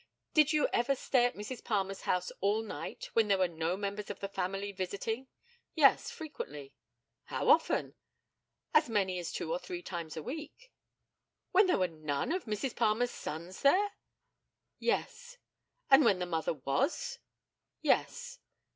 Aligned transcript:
Did 0.33 0.51
you 0.51 0.67
ever 0.73 0.95
stay 0.95 1.25
at 1.25 1.35
Mrs. 1.35 1.63
Palmer's 1.63 2.01
house 2.09 2.31
all 2.41 2.63
night 2.63 3.11
when 3.13 3.27
there 3.27 3.37
were 3.37 3.47
no 3.47 3.77
members 3.77 4.09
of 4.09 4.19
the 4.19 4.27
family 4.27 4.71
visiting? 4.71 5.27
Yes, 5.75 6.09
frequently. 6.09 6.73
How 7.25 7.49
often? 7.49 7.93
As 8.73 8.89
many 8.89 9.19
as 9.19 9.31
two 9.31 9.51
or 9.51 9.59
three 9.59 9.83
times 9.83 10.17
a 10.17 10.23
week. 10.23 10.71
When 11.51 11.67
there 11.67 11.77
were 11.77 11.87
none 11.87 12.31
of 12.31 12.45
Mrs. 12.45 12.75
Palmer's 12.75 13.11
sons 13.11 13.61
there? 13.61 13.89
Yes. 14.79 15.37
And 15.91 16.03
when 16.03 16.17
the 16.17 16.25
mother 16.25 16.53
was? 16.55 17.19
Yes. 17.83 18.39